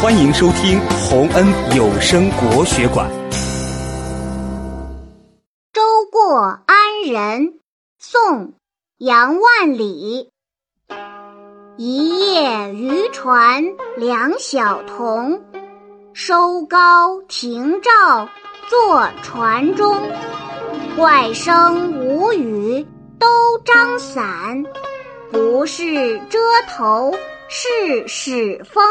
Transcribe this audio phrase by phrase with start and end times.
[0.00, 1.44] 欢迎收听洪恩
[1.76, 3.10] 有声国学馆。
[5.72, 5.82] 舟
[6.12, 7.54] 过安仁，
[7.98, 8.54] 宋
[8.98, 10.30] 杨万里。
[11.76, 13.64] 一叶渔船
[13.96, 15.42] 两小童，
[16.12, 18.28] 收篙停棹
[18.68, 19.96] 坐船中。
[20.96, 22.86] 怪声无语
[23.18, 23.26] 都
[23.64, 24.64] 张伞，
[25.32, 26.38] 不是遮
[26.68, 27.12] 头
[27.48, 28.84] 是使风。